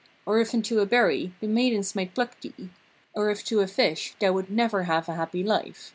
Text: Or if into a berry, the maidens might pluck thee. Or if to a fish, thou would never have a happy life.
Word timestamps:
Or 0.25 0.39
if 0.39 0.55
into 0.55 0.79
a 0.79 0.87
berry, 0.87 1.31
the 1.41 1.47
maidens 1.47 1.93
might 1.93 2.15
pluck 2.15 2.41
thee. 2.41 2.71
Or 3.13 3.29
if 3.29 3.43
to 3.45 3.59
a 3.59 3.67
fish, 3.67 4.15
thou 4.19 4.31
would 4.31 4.49
never 4.49 4.85
have 4.85 5.07
a 5.07 5.13
happy 5.13 5.43
life. 5.43 5.89